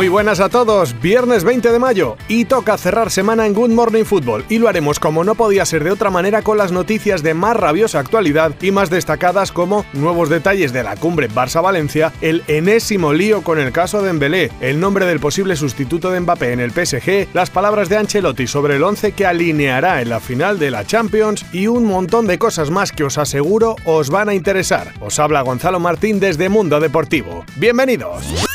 [0.00, 4.04] Muy buenas a todos, viernes 20 de mayo y toca cerrar semana en Good Morning
[4.04, 7.34] Football y lo haremos como no podía ser de otra manera con las noticias de
[7.34, 13.12] más rabiosa actualidad y más destacadas como nuevos detalles de la cumbre Barça-Valencia, el enésimo
[13.12, 16.70] lío con el caso de Embelé, el nombre del posible sustituto de Mbappé en el
[16.70, 20.86] PSG, las palabras de Ancelotti sobre el 11 que alineará en la final de la
[20.86, 24.94] Champions y un montón de cosas más que os aseguro os van a interesar.
[25.00, 27.44] Os habla Gonzalo Martín desde Mundo Deportivo.
[27.56, 28.49] Bienvenidos.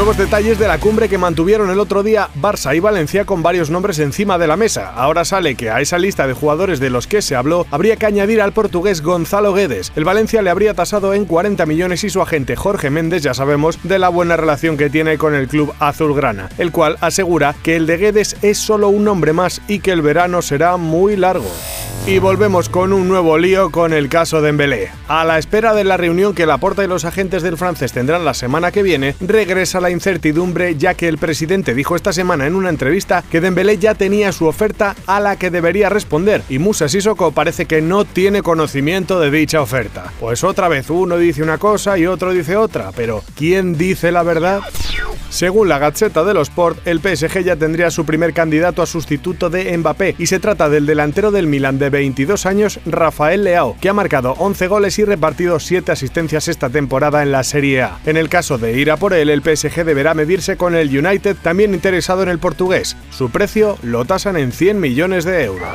[0.00, 3.68] Nuevos detalles de la cumbre que mantuvieron el otro día Barça y Valencia con varios
[3.68, 4.94] nombres encima de la mesa.
[4.94, 8.06] Ahora sale que a esa lista de jugadores de los que se habló habría que
[8.06, 9.92] añadir al portugués Gonzalo Guedes.
[9.96, 13.78] El Valencia le habría tasado en 40 millones y su agente Jorge Méndez ya sabemos
[13.82, 17.86] de la buena relación que tiene con el club azulgrana, el cual asegura que el
[17.86, 21.50] de Guedes es solo un nombre más y que el verano será muy largo.
[22.10, 24.90] Y volvemos con un nuevo lío con el caso de Embelé.
[25.06, 28.34] A la espera de la reunión que Laporta y los agentes del francés tendrán la
[28.34, 32.68] semana que viene, regresa la incertidumbre ya que el presidente dijo esta semana en una
[32.68, 37.30] entrevista que Dembélé ya tenía su oferta a la que debería responder y Musa Sissoko
[37.30, 40.12] parece que no tiene conocimiento de dicha oferta.
[40.18, 44.24] Pues otra vez uno dice una cosa y otro dice otra, pero ¿quién dice la
[44.24, 44.62] verdad?
[45.30, 49.48] Según la Gaceta de los Sport, el PSG ya tendría su primer candidato a sustituto
[49.48, 53.88] de Mbappé y se trata del delantero del Milan de 22 años, Rafael Leao, que
[53.88, 57.98] ha marcado 11 goles y repartido 7 asistencias esta temporada en la Serie A.
[58.06, 61.36] En el caso de ir a por él, el PSG deberá medirse con el United,
[61.40, 62.96] también interesado en el portugués.
[63.10, 65.68] Su precio lo tasan en 100 millones de euros.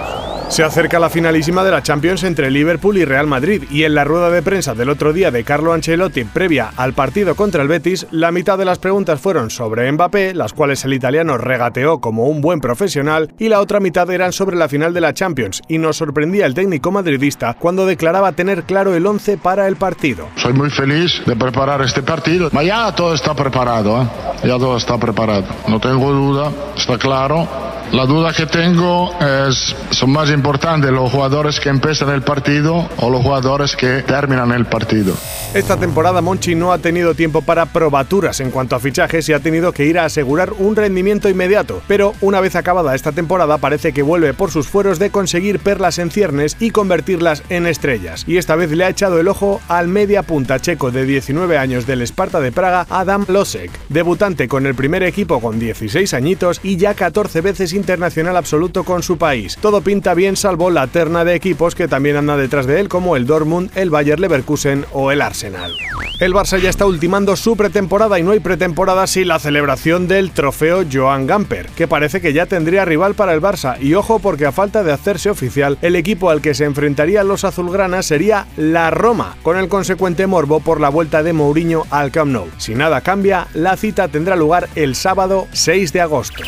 [0.50, 4.04] Se acerca la finalísima de la Champions entre Liverpool y Real Madrid y en la
[4.04, 8.06] rueda de prensa del otro día de Carlo Ancelotti previa al partido contra el Betis,
[8.12, 12.42] la mitad de las preguntas fueron sobre Mbappé, las cuales el italiano regateó como un
[12.42, 15.98] buen profesional, y la otra mitad eran sobre la final de la Champions y nos
[15.98, 20.28] sorprendía el técnico madridista cuando declaraba tener claro el 11 para el partido.
[20.36, 24.08] Soy muy feliz de preparar este partido, ya todo está preparado, ¿eh?
[24.44, 27.48] ya todo está preparado, no tengo duda, está claro
[27.92, 33.10] la duda que tengo es, son más importantes los jugadores que empiezan el partido o
[33.10, 35.16] los jugadores que terminan el partido.
[35.54, 39.40] Esta temporada Monchi no ha tenido tiempo para probaturas en cuanto a fichajes y ha
[39.40, 43.94] tenido que ir a asegurar un rendimiento inmediato, pero una vez acabada esta temporada parece
[43.94, 48.26] que vuelve por sus fueros de conseguir perlas en ciernes y convertirlas en estrellas.
[48.28, 51.88] Y esta vez le ha echado el ojo al media punta checo de 19 años
[51.88, 56.76] del Esparta de Praga, Adam Losek, debutante con el primer equipo con 16 añitos y
[56.76, 59.58] ya 14 veces internacional absoluto con su país.
[59.62, 63.16] Todo pinta bien salvo la terna de equipos que también anda detrás de él como
[63.16, 65.74] el Dortmund, el Bayer Leverkusen o el Arsenal.
[66.20, 70.32] El Barça ya está ultimando su pretemporada y no hay pretemporada sin la celebración del
[70.32, 74.46] trofeo Joan Gamper, que parece que ya tendría rival para el Barça y ojo porque
[74.46, 78.92] a falta de hacerse oficial, el equipo al que se enfrentarían los azulgranas sería la
[78.92, 82.48] Roma, con el consecuente morbo por la vuelta de Mourinho al Camp Nou.
[82.58, 86.44] Si nada cambia, la cita tendrá lugar el sábado 6 de agosto.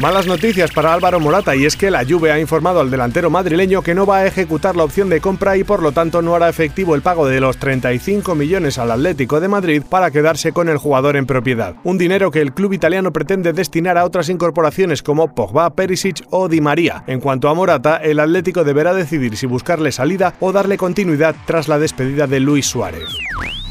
[0.00, 3.82] Malas noticias para Álvaro Morata y es que la Juve ha informado al delantero madrileño
[3.82, 6.48] que no va a ejecutar la opción de compra y por lo tanto no hará
[6.48, 10.78] efectivo el pago de los 35 millones al Atlético de Madrid para quedarse con el
[10.78, 11.74] jugador en propiedad.
[11.84, 16.48] Un dinero que el club italiano pretende destinar a otras incorporaciones como Pogba, Perisic o
[16.48, 17.04] Di María.
[17.06, 21.68] En cuanto a Morata, el Atlético deberá decidir si buscarle salida o darle continuidad tras
[21.68, 23.10] la despedida de Luis Suárez.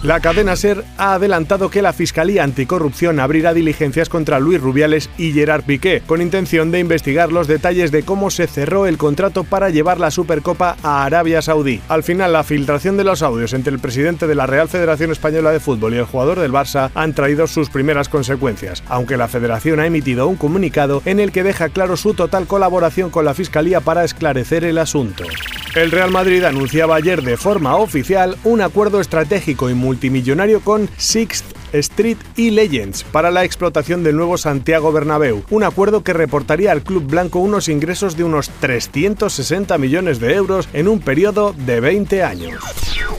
[0.04, 5.32] La cadena SER ha adelantado que la Fiscalía Anticorrupción abrirá diligencias contra Luis Rubiales y
[5.32, 9.70] Gerard Piqué, con intención de investigar los detalles de cómo se cerró el contrato para
[9.70, 11.81] llevar la Supercopa a Arabia Saudí.
[11.88, 15.52] Al final, la filtración de los audios entre el presidente de la Real Federación Española
[15.52, 19.80] de Fútbol y el jugador del Barça han traído sus primeras consecuencias, aunque la federación
[19.80, 23.81] ha emitido un comunicado en el que deja claro su total colaboración con la Fiscalía
[23.81, 25.26] para esclarecer el asunto.
[25.76, 31.45] El Real Madrid anunciaba ayer de forma oficial un acuerdo estratégico y multimillonario con Sixth
[31.72, 36.84] Street y Legends para la explotación del nuevo Santiago Bernabéu, un acuerdo que reportaría al
[36.84, 42.22] club blanco unos ingresos de unos 360 millones de euros en un periodo de 20
[42.22, 42.62] años.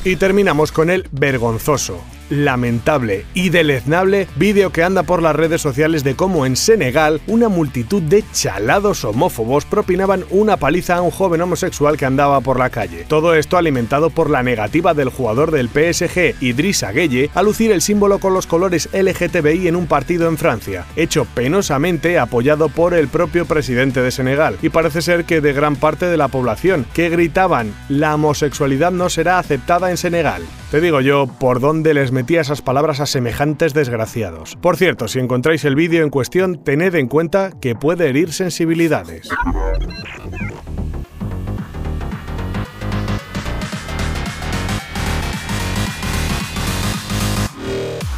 [0.04, 2.02] Y terminamos con el vergonzoso.
[2.32, 7.48] Lamentable y deleznable vídeo que anda por las redes sociales de cómo en Senegal una
[7.48, 12.70] multitud de chalados homófobos propinaban una paliza a un joven homosexual que andaba por la
[12.70, 13.04] calle.
[13.06, 17.82] Todo esto alimentado por la negativa del jugador del PSG, Idrissa Gueye, a lucir el
[17.82, 23.08] símbolo con los colores LGTBI en un partido en Francia, hecho penosamente apoyado por el
[23.08, 27.10] propio presidente de Senegal, y parece ser que de gran parte de la población, que
[27.10, 30.42] gritaban la homosexualidad no será aceptada en Senegal.
[30.70, 34.56] Te digo yo, ¿por dónde les esas palabras a semejantes desgraciados?
[34.56, 39.28] Por cierto, si encontráis el vídeo en cuestión, tened en cuenta que puede herir sensibilidades.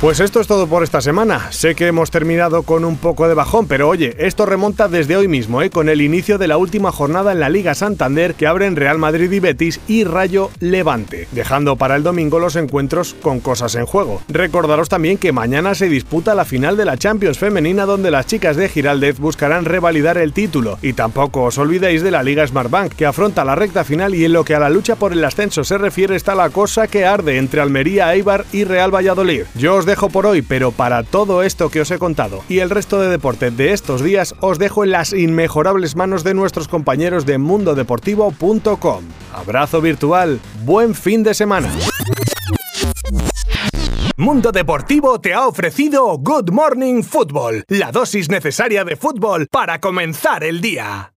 [0.00, 1.50] Pues esto es todo por esta semana.
[1.50, 5.29] Sé que hemos terminado con un poco de bajón, pero oye, esto remonta desde hoy
[5.29, 5.70] mismo, ¿eh?
[5.70, 9.31] con el inicio de la última jornada en la Liga Santander que abren Real Madrid
[9.32, 14.20] y Betis y Rayo Levante, dejando para el domingo los encuentros con cosas en juego.
[14.29, 18.56] Recordaros también que mañana se disputa la final de la Champions femenina donde las chicas
[18.56, 20.76] de Giraldez buscarán revalidar el título.
[20.82, 24.35] Y tampoco os olvidéis de la Liga Smartbank que afronta la recta final y en
[24.35, 27.38] lo que a la lucha por el ascenso se refiere está la cosa que arde
[27.38, 29.44] entre Almería, Eibar y Real Valladolid.
[29.84, 32.98] Os dejo por hoy, pero para todo esto que os he contado y el resto
[33.02, 37.36] de deporte de estos días os dejo en las inmejorables manos de nuestros compañeros de
[37.36, 39.04] mundodeportivo.com.
[39.34, 41.70] Abrazo virtual, buen fin de semana.
[44.16, 50.44] Mundo Deportivo te ha ofrecido Good Morning Football, la dosis necesaria de fútbol para comenzar
[50.44, 51.10] el día.